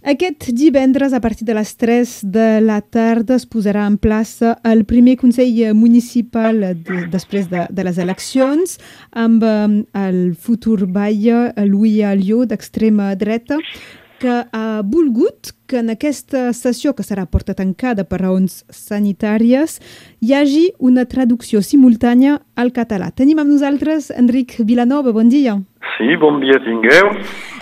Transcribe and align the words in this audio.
Aquest 0.00 0.46
divendres, 0.56 1.12
a 1.12 1.20
partir 1.20 1.44
de 1.44 1.52
les 1.52 1.74
3 1.76 2.20
de 2.32 2.60
la 2.64 2.80
tarda, 2.80 3.36
es 3.36 3.44
posarà 3.44 3.84
en 3.84 3.98
plaça 4.00 4.54
el 4.64 4.86
primer 4.88 5.18
Consell 5.20 5.74
Municipal 5.76 6.62
de, 6.72 7.02
després 7.12 7.50
de, 7.52 7.66
de 7.68 7.84
les 7.84 8.00
eleccions 8.00 8.78
amb 9.12 9.44
eh, 9.44 9.84
el 10.00 10.20
futur 10.40 10.86
baia 10.88 11.50
Louis 11.68 12.00
Alió 12.08 12.46
d'extrema 12.48 13.12
dreta 13.14 13.60
que 14.20 14.40
ha 14.52 14.80
volgut 14.88 15.52
que 15.70 15.78
en 15.78 15.90
aquesta 15.92 16.50
sessió, 16.50 16.96
que 16.98 17.06
serà 17.06 17.28
porta 17.30 17.54
tancada 17.54 18.02
per 18.02 18.18
raons 18.24 18.64
sanitàries, 18.74 19.78
hi 20.18 20.34
hagi 20.34 20.64
una 20.82 21.04
traducció 21.06 21.62
simultània 21.62 22.40
al 22.58 22.72
català. 22.74 23.12
Tenim 23.14 23.38
amb 23.38 23.54
nosaltres 23.54 24.10
Enric 24.10 24.56
Vilanova, 24.66 25.14
bon 25.14 25.30
dia. 25.30 25.60
Sí, 25.94 26.16
bon 26.18 26.40
dia 26.42 26.58
tingueu. 26.64 27.12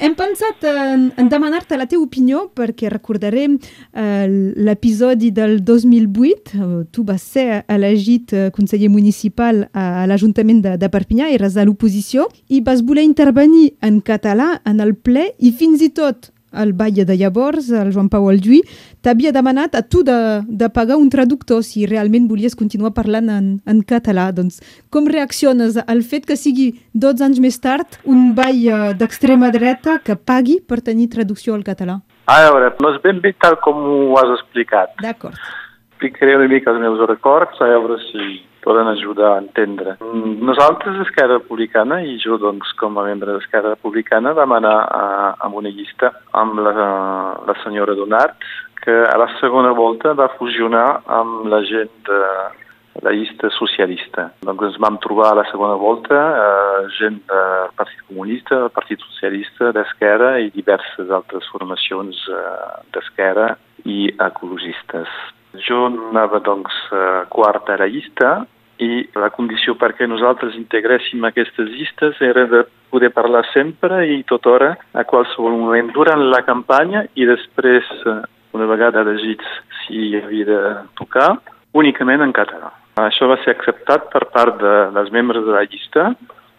Hem 0.00 0.14
pensat 0.16 0.64
en, 0.70 1.04
en 1.20 1.28
demanar-te 1.28 1.76
la 1.76 1.86
teva 1.90 2.06
opinió 2.06 2.46
perquè 2.56 2.88
recordarem 2.90 3.58
eh, 3.58 4.24
l'episodi 4.56 5.28
del 5.34 5.58
2008. 5.66 6.56
Eh, 6.56 6.80
tu 6.94 7.04
vas 7.04 7.22
ser 7.22 7.60
elegit 7.68 8.32
eh, 8.32 8.48
conseller 8.56 8.88
municipal 8.94 9.66
a, 9.68 9.84
a 10.04 10.08
l'Ajuntament 10.08 10.64
de, 10.64 10.74
de 10.80 10.90
Perpinyà, 10.96 11.28
eres 11.36 11.60
a 11.60 11.68
l'oposició 11.68 12.26
i 12.48 12.62
vas 12.64 12.80
voler 12.80 13.04
intervenir 13.04 13.74
en 13.84 14.00
català 14.00 14.54
en 14.64 14.80
el 14.80 14.96
ple 14.96 15.28
i 15.38 15.52
fins 15.52 15.84
i 15.84 15.92
tot 15.92 16.32
el 16.52 16.72
batlle 16.72 17.04
de 17.04 17.16
llavors, 17.16 17.70
el 17.70 17.92
Joan 17.98 18.08
Pau 18.12 18.28
Aljuí, 18.30 18.62
t'havia 19.02 19.32
demanat 19.34 19.74
a 19.74 19.82
tu 19.82 20.04
de, 20.06 20.16
de 20.46 20.70
pagar 20.70 20.98
un 21.02 21.10
traductor 21.10 21.64
si 21.66 21.86
realment 21.90 22.28
volies 22.30 22.54
continuar 22.54 22.94
parlant 22.94 23.28
en, 23.34 23.48
en 23.66 23.82
català. 23.82 24.30
Doncs 24.32 24.62
com 24.94 25.10
reacciones 25.10 25.80
al 25.82 26.04
fet 26.06 26.28
que 26.28 26.38
sigui 26.38 26.70
12 26.94 27.26
anys 27.26 27.42
més 27.42 27.58
tard 27.58 27.98
un 28.06 28.30
ball 28.38 28.94
d'extrema 29.00 29.50
dreta 29.54 29.98
que 30.04 30.14
pagui 30.14 30.60
per 30.62 30.80
tenir 30.86 31.10
traducció 31.10 31.58
al 31.58 31.66
català? 31.66 31.98
A 32.28 32.42
veure, 32.44 32.70
no 32.84 32.92
és 32.92 33.00
ben 33.02 33.22
bé 33.24 33.32
tal 33.40 33.56
com 33.64 33.78
ho 33.80 34.18
has 34.20 34.30
explicat. 34.36 34.94
D'acord. 35.02 35.38
Explicaré 35.96 36.36
una 36.36 36.46
mica 36.50 36.70
els 36.70 36.82
meus 36.82 37.00
records, 37.08 37.58
a 37.64 37.70
veure 37.72 37.96
si 38.04 38.36
poden 38.64 38.90
ajudar 38.92 39.32
a 39.32 39.42
entendre. 39.42 39.96
Nosaltres, 40.50 41.00
Esquerra 41.06 41.38
Republicana, 41.38 42.00
i 42.02 42.18
jo, 42.22 42.38
doncs, 42.42 42.72
com 42.80 42.98
a 42.98 43.06
membre 43.06 43.36
d'Esquerra 43.36 43.74
Republicana, 43.76 44.34
vam 44.36 44.56
anar 44.58 44.76
a, 44.84 45.04
a 45.38 45.50
una 45.54 45.72
llista 45.72 46.12
amb 46.36 46.60
la, 46.64 46.72
la 47.48 47.58
senyora 47.64 47.96
Donat, 47.98 48.38
que 48.84 48.94
a 49.04 49.16
la 49.20 49.28
segona 49.40 49.74
volta 49.76 50.14
va 50.16 50.30
fusionar 50.38 51.02
amb 51.20 51.46
la 51.50 51.62
gent 51.66 51.92
de 52.08 52.22
la 53.02 53.12
llista 53.14 53.50
socialista. 53.54 54.28
Doncs 54.42 54.72
ens 54.72 54.78
vam 54.82 54.98
trobar 55.02 55.30
a 55.32 55.38
la 55.40 55.46
segona 55.50 55.76
volta 55.78 56.18
eh, 56.18 56.88
gent 56.98 57.20
del 57.30 57.70
Partit 57.78 58.02
Comunista, 58.08 58.58
del 58.64 58.74
Partit 58.74 59.02
Socialista, 59.06 59.70
d'Esquerra 59.76 60.36
i 60.42 60.50
diverses 60.54 61.10
altres 61.14 61.46
formacions 61.52 62.24
eh, 62.26 62.44
d'Esquerra 62.94 63.52
i 63.86 64.08
ecologistes. 64.30 65.12
Jo 65.54 65.86
anava, 65.88 66.40
doncs, 66.44 66.74
eh, 66.92 67.24
quarta 67.32 67.74
a 67.74 67.82
la 67.82 67.88
llista 67.88 68.46
i 68.78 69.08
la 69.18 69.30
condició 69.34 69.74
perquè 69.74 70.06
nosaltres 70.06 70.54
integréssim 70.54 71.24
aquestes 71.24 71.70
llistes 71.72 72.20
era 72.22 72.46
de 72.46 72.64
poder 72.90 73.10
parlar 73.10 73.44
sempre 73.52 74.04
i 74.06 74.22
tota 74.28 74.50
hora, 74.50 74.70
a 74.94 75.04
qualsevol 75.04 75.56
moment, 75.58 75.90
durant 75.92 76.22
la 76.30 76.44
campanya 76.46 77.06
i 77.14 77.26
després, 77.26 77.88
eh, 78.06 78.20
una 78.52 78.66
vegada 78.66 79.02
elegits 79.02 79.46
si 79.82 80.08
hi 80.08 80.20
havia 80.20 80.44
de 80.44 80.60
tocar, 81.00 81.38
únicament 81.72 82.22
en 82.22 82.32
català. 82.32 82.72
Això 82.98 83.28
va 83.30 83.38
ser 83.44 83.54
acceptat 83.54 84.08
per 84.12 84.24
part 84.34 84.58
de, 84.60 84.74
dels 84.94 85.10
membres 85.14 85.44
de 85.46 85.54
la 85.54 85.64
llista, 85.64 86.12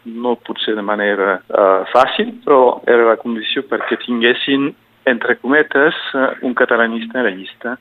no 0.06 0.38
potser 0.48 0.76
de 0.78 0.86
manera 0.86 1.40
uh, 1.42 1.84
fàcil, 1.92 2.32
però 2.46 2.80
era 2.88 3.10
la 3.10 3.18
condició 3.20 3.66
perquè 3.68 4.00
tinguessin, 4.06 4.70
entre 5.10 5.36
cometes, 5.42 5.98
uh, 6.16 6.32
un 6.48 6.56
catalanista 6.56 7.20
a 7.20 7.26
la 7.28 7.34
llista 7.36 7.76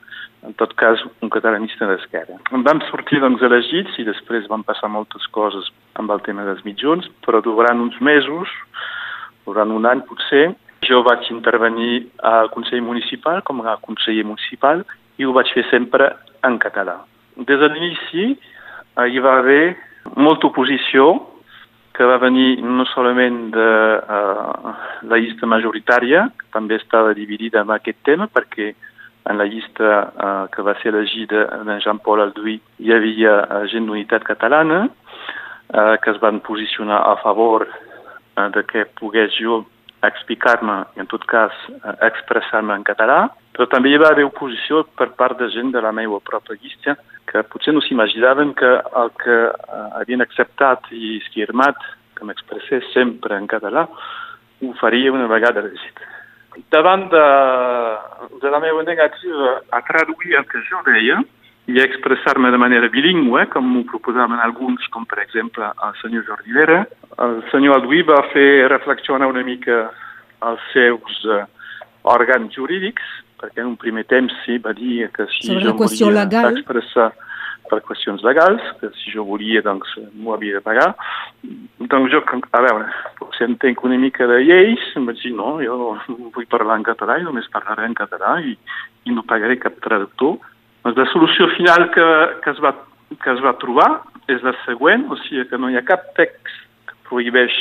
en 0.47 0.55
tot 0.55 0.73
cas, 0.79 1.01
un 1.25 1.31
catalanista 1.35 1.89
d'esquerra. 1.89 2.39
Vam 2.53 2.81
sortir 2.91 3.21
doncs, 3.23 3.43
elegits 3.43 3.99
i 3.99 4.07
després 4.07 4.47
van 4.51 4.65
passar 4.67 4.91
moltes 4.93 5.27
coses 5.35 5.71
amb 5.99 6.13
el 6.15 6.23
tema 6.27 6.47
dels 6.47 6.63
mitjons, 6.67 7.09
però 7.27 7.43
durant 7.43 7.81
uns 7.83 7.99
mesos, 8.01 8.53
durant 9.49 9.73
un 9.75 9.89
any 9.89 10.05
potser, 10.07 10.53
jo 10.87 11.03
vaig 11.03 11.27
intervenir 11.33 12.07
al 12.23 12.53
Consell 12.55 12.85
Municipal 12.87 13.43
com 13.43 13.65
a 13.67 13.79
conseller 13.83 14.25
municipal 14.25 14.85
i 15.19 15.27
ho 15.27 15.35
vaig 15.35 15.51
fer 15.55 15.65
sempre 15.73 16.13
en 16.47 16.59
català. 16.63 17.01
Des 17.37 17.59
de 17.59 17.69
l'inici 17.73 18.29
eh, 18.31 19.09
hi 19.11 19.19
va 19.19 19.39
haver 19.41 19.75
molta 20.15 20.47
oposició 20.49 21.11
que 21.99 22.07
va 22.07 22.21
venir 22.23 22.61
no 22.63 22.85
solament 22.87 23.49
de 23.51 23.71
uh, 23.99 24.75
la 25.11 25.19
llista 25.19 25.49
majoritària, 25.51 26.29
que 26.39 26.47
també 26.55 26.77
estava 26.79 27.11
dividida 27.11 27.65
en 27.65 27.73
aquest 27.75 27.99
tema, 28.07 28.29
perquè 28.31 28.71
en 29.29 29.39
la 29.39 29.45
llista 29.45 29.89
eh, 30.09 30.47
que 30.55 30.63
va 30.63 30.75
ser 30.81 30.95
elegida 30.95 31.45
de 31.65 31.81
Jean-Paul 31.85 32.23
Alduí 32.25 32.57
hi 32.81 32.93
havia 32.95 33.35
uh, 33.45 33.65
gent 33.69 33.87
d'unitat 33.87 34.25
catalana 34.25 34.87
eh, 34.89 35.97
que 36.03 36.11
es 36.11 36.21
van 36.21 36.41
posicionar 36.41 37.03
a 37.11 37.17
favor 37.17 37.69
eh, 37.69 38.49
de 38.55 38.65
que 38.65 38.87
pogués 38.99 39.35
jo 39.39 39.67
explicar-me, 40.03 40.85
en 40.97 41.07
tot 41.07 41.25
cas 41.27 41.53
eh, 41.69 41.95
expressar-me 42.07 42.77
en 42.77 42.87
català, 42.87 43.27
però 43.53 43.67
també 43.69 43.93
hi 43.93 44.01
va 44.01 44.13
haver 44.13 44.29
oposició 44.29 44.85
per 44.99 45.11
part 45.19 45.39
de 45.41 45.51
gent 45.55 45.73
de 45.75 45.83
la 45.83 45.93
meva 45.93 46.21
pròpia 46.25 46.59
llista 46.63 46.97
que 47.29 47.43
potser 47.53 47.75
no 47.75 47.83
s'imaginaven 47.85 48.55
que 48.57 48.71
el 49.03 49.11
que 49.25 49.39
eh, 49.49 49.83
havien 50.01 50.25
acceptat 50.25 50.89
i 50.95 51.19
esquirmat 51.19 51.83
que 52.17 52.25
m'expressés 52.25 52.87
sempre 52.95 53.37
en 53.37 53.51
català 53.51 53.89
ho 53.89 54.73
faria 54.81 55.13
una 55.13 55.29
vegada 55.31 55.61
elegit 55.61 56.07
davant 56.71 57.09
de, 57.13 57.27
de 58.43 58.51
la 58.51 58.61
meva 58.61 58.83
negativa 58.83 59.59
a 59.71 59.83
traduir 59.87 60.37
el 60.39 60.47
que 60.51 60.63
jo 60.69 60.83
deia 60.87 61.21
i 61.69 61.81
a 61.81 61.85
expressar-me 61.85 62.51
de 62.51 62.59
manera 62.61 62.89
bilingüe, 62.89 63.45
com 63.53 63.67
m'ho 63.69 63.85
proposaven 63.91 64.41
alguns, 64.41 64.87
com 64.95 65.05
per 65.05 65.21
exemple 65.21 65.69
el 65.69 65.97
senyor 66.01 66.25
Jordi 66.25 66.57
Vera, 66.57 66.79
el 67.21 67.43
senyor 67.53 67.77
Alduí 67.77 68.01
va 68.09 68.23
fer 68.33 68.69
reflexionar 68.73 69.29
una 69.29 69.45
mica 69.45 69.91
els 70.49 70.65
seus 70.73 71.25
uh, 71.29 71.45
òrgans 72.09 72.57
jurídics, 72.57 73.05
perquè 73.39 73.61
en 73.61 73.75
un 73.75 73.77
primer 73.77 74.07
temps 74.09 74.33
sí 74.47 74.57
va 74.65 74.73
dir 74.73 75.11
que 75.13 75.29
si 75.35 75.51
Sobre 75.51 75.67
jo 75.67 75.75
volia 75.77 76.25
legal. 76.25 76.57
expressar 76.57 77.13
per 77.71 77.81
qüestions 77.87 78.25
legals, 78.27 78.65
que 78.81 78.91
si 78.99 79.13
jo 79.15 79.25
volia, 79.29 79.63
doncs, 79.65 79.95
m'ho 80.17 80.35
havia 80.35 80.59
de 80.59 80.65
pagar. 80.65 80.89
Doncs 81.45 82.13
jo, 82.13 82.23
a 82.25 82.63
veure, 82.65 82.89
potser 83.21 83.49
entenc 83.49 83.83
una 83.87 83.99
mica 84.01 84.27
de 84.31 84.41
lleis, 84.43 84.85
em 84.99 85.09
vaig 85.09 85.21
dir, 85.23 85.35
no, 85.37 85.57
jo 85.65 85.95
vull 86.09 86.49
parlar 86.51 86.79
en 86.81 86.87
català 86.89 87.19
i 87.19 87.27
només 87.27 87.51
parlaré 87.53 87.89
en 87.89 87.97
català 87.99 88.39
i, 88.45 88.57
i 89.07 89.15
no 89.15 89.27
pagaré 89.29 89.59
cap 89.61 89.79
traductor. 89.85 90.39
Doncs 90.85 90.99
la 90.99 91.09
solució 91.13 91.49
final 91.57 91.89
que, 91.95 92.07
que, 92.45 92.55
es 92.55 92.63
va, 92.65 92.75
que 93.15 93.35
es 93.35 93.45
va 93.45 93.57
trobar 93.63 93.91
és 94.29 94.45
la 94.45 94.55
següent, 94.67 95.07
o 95.13 95.17
sigui 95.25 95.47
que 95.49 95.61
no 95.61 95.71
hi 95.71 95.79
ha 95.79 95.87
cap 95.89 96.11
text 96.19 96.53
que 96.89 96.99
prohibeix 97.09 97.55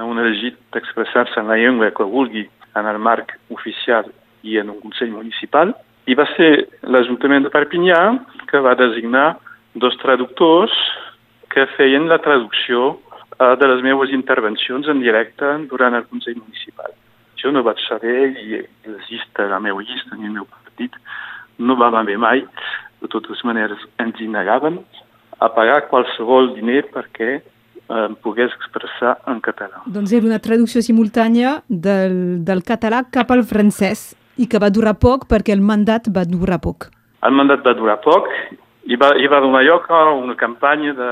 a 0.00 0.06
un 0.08 0.18
elegit 0.22 0.56
d'expressar-se 0.72 1.40
en 1.40 1.50
la 1.52 1.58
llengua 1.60 1.90
que 1.96 2.06
vulgui 2.06 2.46
en 2.76 2.86
el 2.86 2.98
marc 3.02 3.34
oficial 3.50 4.08
i 4.42 4.56
en 4.58 4.70
un 4.72 4.80
Consell 4.80 5.12
Municipal, 5.12 5.74
i 6.10 6.16
va 6.18 6.26
ser 6.34 6.50
l'Ajuntament 6.90 7.46
de 7.46 7.52
Perpinyà 7.54 8.00
que 8.50 8.60
va 8.64 8.74
designar 8.78 9.36
dos 9.78 9.96
traductors 10.02 10.74
que 11.54 11.66
feien 11.76 12.08
la 12.10 12.18
traducció 12.24 12.96
eh, 13.38 13.54
de 13.60 13.68
les 13.70 13.84
meves 13.86 14.14
intervencions 14.16 14.88
en 14.90 15.02
directe 15.04 15.52
durant 15.70 15.94
el 15.94 16.06
Consell 16.10 16.38
Municipal. 16.40 16.90
Jo 17.40 17.52
no 17.54 17.62
vaig 17.66 17.78
saber, 17.86 18.32
i 18.42 18.60
la 18.90 18.98
llista, 19.06 19.46
la 19.48 19.60
meva 19.62 19.82
llista 19.82 20.18
ni 20.18 20.28
el 20.28 20.34
meu 20.40 20.48
partit, 20.50 20.98
no 21.58 21.78
va 21.78 21.92
haver 22.00 22.18
mai, 22.18 22.44
de 23.00 23.08
totes 23.08 23.40
maneres 23.48 23.80
ens 24.02 24.18
hi 24.20 24.28
negaven, 24.28 24.80
a 25.40 25.48
pagar 25.54 25.86
qualsevol 25.88 26.52
diner 26.56 26.82
perquè 26.92 27.30
eh, 27.38 27.42
em 28.02 28.16
pogués 28.24 28.52
expressar 28.58 29.16
en 29.30 29.38
català. 29.44 29.84
Doncs 29.86 30.12
era 30.16 30.26
una 30.26 30.42
traducció 30.42 30.82
simultània 30.84 31.60
del, 31.68 32.42
del 32.44 32.66
català 32.66 33.06
cap 33.14 33.30
al 33.30 33.46
francès 33.46 34.10
i 34.40 34.48
que 34.48 34.60
va 34.62 34.72
durar 34.72 34.96
poc 34.96 35.28
perquè 35.30 35.52
el 35.52 35.62
mandat 35.64 36.08
va 36.16 36.24
durar 36.24 36.60
poc. 36.64 36.88
El 37.26 37.36
mandat 37.36 37.64
va 37.66 37.76
durar 37.76 37.98
poc 38.00 38.28
i 38.88 38.96
va, 39.00 39.12
i 39.20 39.28
va 39.28 39.42
donar 39.44 39.62
lloc 39.66 39.90
a 39.92 40.04
una 40.16 40.36
campanya 40.40 40.94
de, 40.96 41.10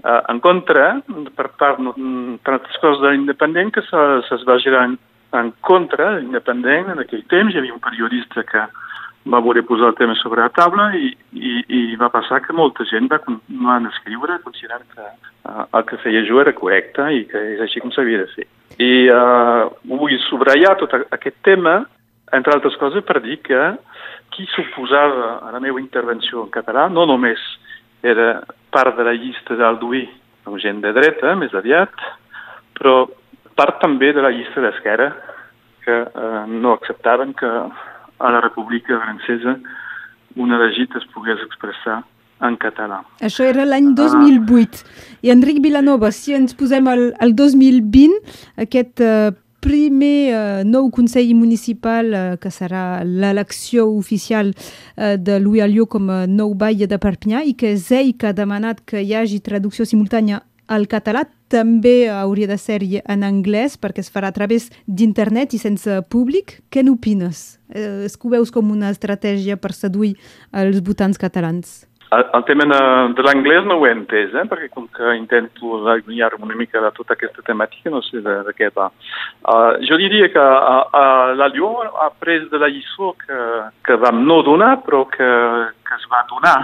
uh, 0.00 0.22
en 0.32 0.40
contra 0.40 0.94
per 1.36 1.50
part, 1.60 1.82
altres 1.82 2.80
coses, 2.80 3.02
de 3.04 3.12
l'independent 3.12 3.74
que 3.74 3.84
se, 3.84 4.06
se 4.28 4.40
va 4.48 4.56
girar 4.64 4.86
en, 4.88 4.96
en 5.36 5.52
contra 5.60 6.14
de 6.14 6.22
l'independent 6.22 6.94
en 6.94 7.04
aquell 7.04 7.24
temps. 7.28 7.52
Hi 7.52 7.60
havia 7.60 7.76
un 7.76 7.84
periodista 7.84 8.44
que 8.48 8.64
va 9.26 9.42
voler 9.42 9.64
posar 9.66 9.90
el 9.90 9.98
tema 9.98 10.14
sobre 10.14 10.40
la 10.40 10.52
taula 10.54 10.92
i, 10.96 11.10
i, 11.34 11.52
i 11.68 11.80
va 12.00 12.08
passar 12.14 12.40
que 12.44 12.54
molta 12.56 12.86
gent 12.88 13.10
va 13.10 13.18
continuar 13.24 13.80
a 13.82 13.90
escriure 13.90 14.38
considerant 14.44 14.86
que 14.94 15.04
uh, 15.04 15.66
el 15.66 15.84
que 15.90 16.00
feia 16.04 16.24
jo 16.24 16.40
era 16.40 16.54
correcte 16.56 17.10
i 17.12 17.26
que 17.28 17.42
és 17.56 17.60
així 17.66 17.82
com 17.84 17.92
s'havia 17.92 18.22
de 18.22 18.30
fer. 18.32 18.48
I 18.80 18.92
uh, 19.12 19.68
vull 19.90 20.16
subratllar 20.30 20.76
tot 20.80 20.96
aquest 20.96 21.38
tema 21.44 21.82
entre 22.34 22.56
altres 22.56 22.76
coses 22.80 23.04
per 23.06 23.20
dir 23.22 23.38
que 23.44 23.60
qui 24.34 24.46
s'oposava 24.52 25.38
a 25.46 25.52
la 25.54 25.60
meva 25.62 25.80
intervenció 25.80 26.42
en 26.42 26.50
català 26.54 26.88
no 26.90 27.06
només 27.06 27.40
era 28.02 28.42
part 28.70 28.96
de 28.98 29.06
la 29.06 29.14
llista 29.16 29.56
d'Alduí, 29.56 30.04
gent 30.62 30.82
de 30.82 30.92
dreta, 30.94 31.34
més 31.38 31.54
aviat, 31.58 31.94
però 32.78 33.06
part 33.58 33.80
també 33.82 34.12
de 34.14 34.22
la 34.22 34.30
llista 34.34 34.62
d'esquerra, 34.62 35.08
que 35.82 35.96
eh, 36.02 36.42
no 36.50 36.74
acceptaven 36.74 37.32
que 37.34 37.48
a 37.48 38.30
la 38.30 38.40
República 38.40 38.98
Francesa 39.00 39.56
un 40.36 40.52
elegit 40.52 40.94
es 40.98 41.06
pogués 41.14 41.40
expressar 41.44 42.02
en 42.46 42.56
català. 42.60 43.00
Això 43.24 43.46
era 43.48 43.64
l'any 43.64 43.94
2008. 43.96 44.82
Ah. 44.82 44.94
I 45.24 45.32
Enric 45.32 45.62
Vilanova, 45.64 46.10
si 46.12 46.34
ens 46.36 46.52
posem 46.58 46.88
al, 46.92 47.08
al 47.22 47.32
2020, 47.38 48.18
aquest 48.66 49.00
eh, 49.00 49.32
primer 49.66 50.30
eh, 50.30 50.64
nou 50.64 50.90
Consell 50.94 51.34
Municipal, 51.34 52.12
eh, 52.14 52.36
que 52.38 52.52
serà 52.54 53.02
l'elecció 53.02 53.88
oficial 53.90 54.52
eh, 54.52 55.16
de 55.18 55.40
Louis 55.42 55.64
Alliot 55.64 55.90
com 55.90 56.10
a 56.10 56.20
nou 56.30 56.54
batlle 56.54 56.86
de 56.86 56.98
Perpinyà 57.02 57.42
i 57.42 57.56
que 57.58 57.72
és 57.74 57.88
ell 57.90 58.12
que 58.14 58.30
ha 58.30 58.36
demanat 58.36 58.84
que 58.86 59.02
hi 59.02 59.14
hagi 59.18 59.40
traducció 59.42 59.86
simultània 59.88 60.44
al 60.70 60.86
català, 60.90 61.24
també 61.50 62.08
hauria 62.10 62.48
de 62.50 62.58
ser 62.58 62.80
en 62.82 63.26
anglès 63.26 63.76
perquè 63.78 64.02
es 64.02 64.10
farà 64.10 64.30
a 64.30 64.34
través 64.34 64.68
d'internet 64.86 65.54
i 65.54 65.62
sense 65.62 66.00
públic. 66.10 66.60
Què 66.70 66.82
n'opines? 66.86 67.58
Eh, 67.74 68.06
és 68.06 68.16
que 68.16 68.26
ho 68.26 68.34
veus 68.34 68.54
com 68.54 68.70
una 68.70 68.90
estratègia 68.94 69.58
per 69.58 69.74
seduir 69.74 70.14
els 70.52 70.82
votants 70.82 71.18
catalans? 71.18 71.86
El, 72.16 72.44
tema 72.48 72.64
de, 72.70 72.80
de 73.18 73.24
l'anglès 73.26 73.66
no 73.66 73.76
ho 73.80 73.86
he 73.86 73.92
entès, 73.92 74.32
eh? 74.32 74.44
perquè 74.48 74.68
com 74.72 74.86
que 74.94 75.14
intento 75.18 75.82
allunyar-me 75.90 76.46
una 76.46 76.56
mica 76.58 76.80
de 76.80 76.90
tota 76.96 77.16
aquesta 77.16 77.44
temàtica, 77.44 77.90
no 77.92 78.00
sé 78.06 78.22
de, 78.24 78.36
de 78.46 78.54
què 78.56 78.70
va. 78.76 78.88
Uh, 79.42 79.76
jo 79.88 79.98
diria 80.00 80.30
que 80.32 80.40
uh, 80.40 80.86
uh, 80.86 81.34
la 81.36 81.50
Lió 81.52 81.70
ha 82.04 82.08
pres 82.16 82.48
de 82.52 82.62
la 82.62 82.70
lliçó 82.72 83.12
que, 83.20 83.42
que 83.84 83.98
vam 84.00 84.24
no 84.28 84.40
donar, 84.46 84.78
però 84.86 85.04
que, 85.12 85.30
que 85.86 85.98
es 85.98 86.08
va 86.12 86.24
donar 86.30 86.56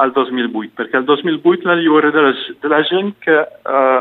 al 0.00 0.12
2008, 0.14 0.72
perquè 0.76 0.98
el 1.00 1.06
2008 1.06 1.68
la 1.68 1.76
Lió 1.78 1.98
era 2.00 2.10
de, 2.14 2.24
les, 2.28 2.46
de 2.62 2.70
la 2.72 2.80
gent 2.88 3.12
que 3.24 3.36
uh, 3.40 4.00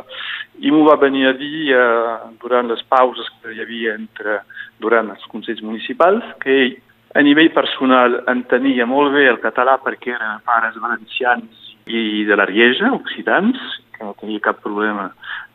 i 0.63 0.71
m'ho 0.71 0.85
va 0.87 0.99
venir 1.01 1.27
a 1.29 1.35
dir 1.37 1.73
uh, 1.75 2.31
durant 2.41 2.69
les 2.69 2.81
pauses 2.89 3.29
que 3.41 3.53
hi 3.53 3.61
havia 3.63 3.97
entre, 3.97 4.41
durant 4.81 5.13
els 5.13 5.29
consells 5.31 5.63
municipals, 5.65 6.25
que 6.43 6.57
ell 6.65 6.75
a 7.13 7.21
nivell 7.21 7.51
personal 7.53 8.23
entenia 8.31 8.87
molt 8.89 9.13
bé 9.13 9.27
el 9.29 9.39
català 9.41 9.77
perquè 9.81 10.15
eren 10.15 10.41
pares 10.45 10.77
valencians 10.81 11.73
i 11.85 12.23
de 12.25 12.35
l'Arieja, 12.35 12.89
occitans, 12.95 13.59
que 13.93 14.05
no 14.05 14.15
tenia 14.19 14.41
cap 14.41 14.61
problema 14.63 15.11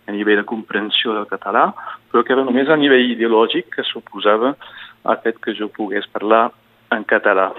a 0.08 0.14
nivell 0.14 0.40
de 0.40 0.46
comprensió 0.48 1.14
del 1.16 1.26
català, 1.28 1.68
però 2.10 2.22
que 2.22 2.32
era 2.32 2.44
només 2.46 2.70
a 2.70 2.78
nivell 2.78 3.10
ideològic 3.12 3.72
que 3.74 3.84
suposava 3.84 4.54
el 5.08 5.18
fet 5.24 5.40
que 5.44 5.56
jo 5.58 5.68
pogués 5.74 6.06
parlar 6.12 6.48
en 6.94 7.04
català. 7.08 7.50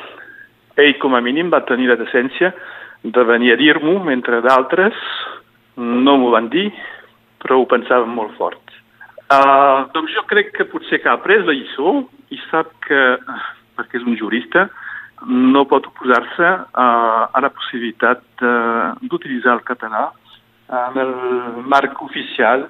Ell, 0.80 0.96
com 1.01 1.16
a 1.16 1.22
mínim, 1.22 1.51
va 1.51 1.66
tenir 1.68 1.90
la 1.92 2.00
decència 2.00 2.54
de 3.04 3.24
venir 3.28 3.54
a 3.54 3.60
dir-m'ho, 3.60 4.00
mentre 4.06 4.40
d'altres 4.46 4.96
no 5.78 6.18
m'ho 6.18 6.31
van 6.34 6.50
dir, 6.51 6.69
però 7.40 7.60
ho 7.60 7.68
pensaven 7.69 8.12
molt 8.16 8.36
fort. 8.40 8.63
Uh, 9.30 9.86
doncs 9.94 10.16
jo 10.16 10.24
crec 10.30 10.56
que 10.56 10.66
potser 10.72 11.01
que 11.04 11.10
ha 11.10 11.19
après 11.19 11.44
la 11.46 11.54
lliçó 11.54 12.00
i 12.34 12.40
sap 12.50 12.72
que 12.88 13.01
perquè 13.80 14.02
és 14.02 14.08
un 14.08 14.18
jurista, 14.20 14.68
no 15.28 15.66
pot 15.68 15.88
oposar-se 15.90 16.48
a, 16.48 16.88
a 17.34 17.42
la 17.44 17.52
possibilitat 17.52 18.24
d'utilitzar 19.02 19.58
el 19.58 19.66
català 19.68 20.10
en 20.70 20.98
el 21.02 21.14
marc 21.68 22.02
oficial 22.06 22.68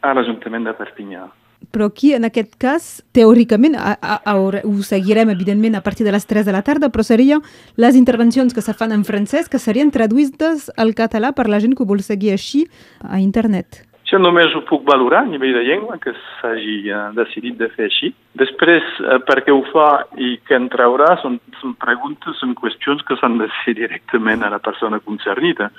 a 0.00 0.14
l'Ajuntament 0.14 0.68
de 0.68 0.74
Perpinyà. 0.76 1.26
Però 1.70 1.90
aquí, 1.90 2.14
en 2.16 2.24
aquest 2.24 2.54
cas, 2.58 2.86
teòricament, 3.14 3.76
a, 3.76 3.92
a, 4.00 4.16
a, 4.32 4.34
ho 4.64 4.72
seguirem, 4.86 5.30
evidentment, 5.30 5.76
a 5.76 5.84
partir 5.84 6.06
de 6.06 6.14
les 6.14 6.24
3 6.26 6.46
de 6.48 6.54
la 6.56 6.64
tarda, 6.66 6.88
però 6.90 7.04
serien 7.04 7.44
les 7.76 7.98
intervencions 8.00 8.56
que 8.56 8.64
se 8.64 8.74
fan 8.74 8.96
en 8.96 9.04
francès 9.04 9.52
que 9.52 9.60
serien 9.60 9.92
traduïdes 9.92 10.70
al 10.80 10.96
català 10.96 11.34
per 11.36 11.50
la 11.52 11.60
gent 11.60 11.76
que 11.76 11.84
ho 11.84 11.90
vol 11.90 12.02
seguir 12.02 12.32
així 12.34 12.64
a 13.04 13.20
internet. 13.20 13.84
Això 14.10 14.18
només 14.18 14.50
ho 14.58 14.64
puc 14.66 14.80
valorar 14.82 15.20
a 15.22 15.28
nivell 15.30 15.52
de 15.54 15.60
llengua, 15.62 15.94
que 16.02 16.10
s'hagi 16.40 16.88
eh, 16.90 17.02
decidit 17.14 17.60
de 17.60 17.68
fer 17.70 17.84
així. 17.86 18.08
Després, 18.40 18.82
eh, 19.04 19.18
per 19.22 19.36
què 19.46 19.54
ho 19.54 19.60
fa 19.68 19.84
i 20.18 20.32
què 20.48 20.56
en 20.58 20.66
traurà, 20.72 21.12
són, 21.22 21.36
són 21.60 21.76
preguntes, 21.78 22.40
són 22.42 22.56
qüestions 22.58 23.04
que 23.06 23.14
s'han 23.20 23.38
de 23.38 23.46
fer 23.60 23.76
directament 23.78 24.42
a 24.42 24.50
la 24.50 24.58
persona 24.58 24.98
concernida. 24.98 25.70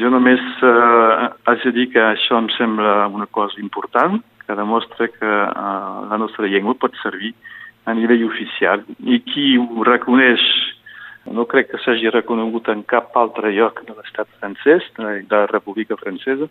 Jo 0.00 0.10
només 0.10 0.42
eh, 0.66 1.30
haig 1.46 1.62
de 1.68 1.74
dir 1.78 1.86
que 1.94 2.02
això 2.02 2.42
em 2.42 2.50
sembla 2.56 3.06
una 3.06 3.30
cosa 3.30 3.62
important, 3.62 4.18
que 4.42 4.58
demostra 4.58 5.06
que 5.06 5.32
eh, 5.46 5.96
la 6.10 6.18
nostra 6.18 6.50
llengua 6.50 6.74
pot 6.74 6.98
servir 7.04 7.36
a 7.86 7.94
nivell 7.94 8.26
oficial. 8.26 8.82
I 8.98 9.22
qui 9.30 9.52
ho 9.62 9.86
reconeix 9.86 10.42
no 11.38 11.46
crec 11.46 11.70
que 11.70 11.86
s'hagi 11.86 12.10
reconegut 12.10 12.66
en 12.74 12.82
cap 12.82 13.14
altre 13.14 13.54
lloc 13.54 13.84
de 13.86 13.94
l'estat 13.94 14.26
francès, 14.40 14.90
de 14.98 15.22
la 15.30 15.46
República 15.54 15.94
Francesa, 16.02 16.50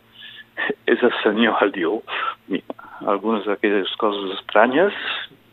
és 0.87 1.01
el 1.03 1.13
senyor 1.23 1.61
Aldió. 1.61 2.01
Algunes 3.05 3.47
d'aquelles 3.49 3.91
coses 4.01 4.37
estranyes, 4.39 4.93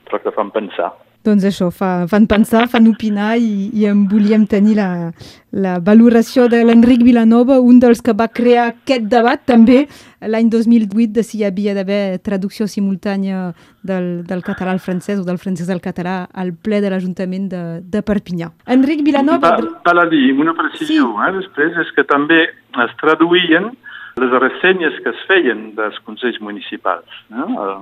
però 0.08 0.22
que 0.22 0.34
fan 0.36 0.52
pensar. 0.54 0.92
Doncs 1.22 1.44
això, 1.46 1.68
fa, 1.70 2.08
fan 2.10 2.24
pensar, 2.26 2.64
fan 2.70 2.88
opinar 2.90 3.36
i, 3.38 3.68
i 3.78 3.84
en 3.86 4.00
volíem 4.10 4.42
tenir 4.50 4.74
la, 4.74 5.12
la 5.54 5.76
valoració 5.78 6.48
de 6.50 6.64
l'Enric 6.66 7.04
Vilanova, 7.06 7.60
un 7.62 7.78
dels 7.82 8.02
que 8.02 8.14
va 8.18 8.26
crear 8.26 8.64
aquest 8.72 9.06
debat 9.10 9.44
també 9.46 9.84
l'any 10.18 10.50
2008 10.50 11.14
de 11.14 11.22
si 11.26 11.38
hi 11.38 11.44
havia 11.46 11.76
d'haver 11.78 12.18
traducció 12.26 12.66
simultània 12.66 13.52
del, 13.86 14.24
del 14.26 14.42
català 14.42 14.74
al 14.74 14.82
francès 14.82 15.22
o 15.22 15.26
del 15.28 15.38
francès 15.38 15.70
al 15.70 15.82
català 15.84 16.24
al 16.34 16.50
ple 16.58 16.82
de 16.82 16.90
l'Ajuntament 16.90 17.46
de, 17.54 17.62
de 17.86 18.02
Perpinyà. 18.02 18.50
Enric 18.74 19.06
Vilanova... 19.06 19.54
Va, 19.54 19.72
val 19.86 20.02
a 20.02 20.08
dir, 20.10 20.24
una 20.34 20.56
precisió, 20.58 21.06
sí. 21.06 21.22
eh, 21.22 21.32
després, 21.38 21.78
és 21.86 21.94
que 21.94 22.02
també 22.10 22.48
es 22.82 22.98
traduïen 22.98 23.70
les 24.20 24.34
ressenyes 24.38 24.98
que 25.04 25.12
es 25.14 25.22
feien 25.28 25.70
dels 25.78 25.98
consells 26.06 26.40
municipals, 26.40 27.22
no? 27.32 27.46
el, 27.62 27.72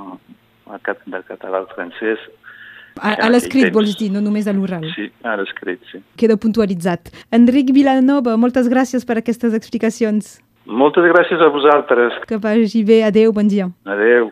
el, 0.77 1.01
del 1.07 1.25
català 1.29 1.65
al 1.65 1.71
francès, 1.75 2.29
a, 2.99 3.15
a 3.15 3.31
l'escrit, 3.31 3.71
vols 3.73 3.95
dir, 3.99 4.11
no 4.13 4.21
només 4.25 4.49
a 4.51 4.53
l'oral. 4.53 4.85
Sí, 4.97 5.07
a 5.25 5.37
l'escrit, 5.39 5.81
sí. 5.93 6.03
Queda 6.21 6.37
puntualitzat. 6.41 7.13
Enric 7.37 7.71
Vilanova, 7.77 8.37
moltes 8.41 8.69
gràcies 8.73 9.07
per 9.09 9.21
aquestes 9.21 9.55
explicacions. 9.57 10.39
Moltes 10.67 11.07
gràcies 11.09 11.41
a 11.41 11.49
vosaltres. 11.55 12.19
Que 12.29 12.39
vagi 12.43 12.85
bé. 12.87 13.01
Adéu, 13.07 13.33
bon 13.37 13.49
dia. 13.49 13.71
Adéu. 13.89 14.31